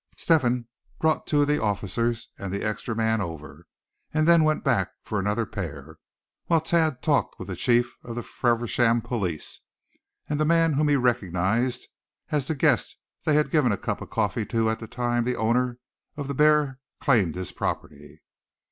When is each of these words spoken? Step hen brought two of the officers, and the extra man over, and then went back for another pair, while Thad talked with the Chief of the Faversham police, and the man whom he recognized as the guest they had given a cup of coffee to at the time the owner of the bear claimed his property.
Step 0.17 0.41
hen 0.41 0.65
brought 0.99 1.27
two 1.27 1.43
of 1.43 1.47
the 1.47 1.61
officers, 1.61 2.29
and 2.39 2.51
the 2.51 2.63
extra 2.63 2.95
man 2.95 3.21
over, 3.21 3.67
and 4.11 4.27
then 4.27 4.43
went 4.43 4.63
back 4.63 4.89
for 5.03 5.19
another 5.19 5.45
pair, 5.45 5.97
while 6.47 6.59
Thad 6.59 7.03
talked 7.03 7.37
with 7.37 7.47
the 7.49 7.55
Chief 7.55 7.93
of 8.03 8.15
the 8.15 8.23
Faversham 8.23 9.01
police, 9.01 9.59
and 10.27 10.39
the 10.39 10.43
man 10.43 10.73
whom 10.73 10.87
he 10.87 10.95
recognized 10.95 11.87
as 12.31 12.47
the 12.47 12.55
guest 12.55 12.97
they 13.25 13.35
had 13.35 13.51
given 13.51 13.71
a 13.71 13.77
cup 13.77 14.01
of 14.01 14.09
coffee 14.09 14.47
to 14.47 14.71
at 14.71 14.79
the 14.79 14.87
time 14.87 15.23
the 15.23 15.35
owner 15.35 15.77
of 16.17 16.27
the 16.27 16.33
bear 16.33 16.79
claimed 16.99 17.35
his 17.35 17.51
property. 17.51 18.23